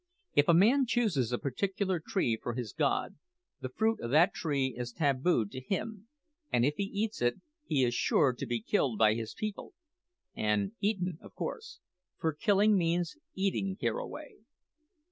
If 0.33 0.47
a 0.47 0.55
man 0.55 0.87
chooses 0.87 1.31
a 1.31 1.37
particular 1.37 1.99
tree 1.99 2.35
for 2.35 2.55
his 2.55 2.73
god, 2.73 3.17
the 3.59 3.69
fruit 3.69 3.99
o' 4.01 4.07
that 4.07 4.33
tree 4.33 4.73
is 4.75 4.91
tabued 4.91 5.51
to 5.51 5.61
him; 5.61 6.07
and 6.51 6.65
if 6.65 6.73
he 6.77 6.85
eats 6.85 7.21
it, 7.21 7.35
he 7.67 7.83
is 7.83 7.93
sure 7.93 8.33
to 8.33 8.45
be 8.47 8.61
killed 8.61 8.97
by 8.97 9.13
his 9.13 9.35
people 9.35 9.75
and 10.35 10.71
eaten, 10.79 11.19
of 11.21 11.35
course, 11.35 11.81
for 12.17 12.33
killing 12.33 12.75
means 12.79 13.15
eating 13.35 13.77
hereaway. 13.79 14.37